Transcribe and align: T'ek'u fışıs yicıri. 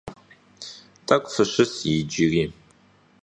T'ek'u 1.05 1.29
fışıs 1.35 1.73
yicıri. 1.89 2.45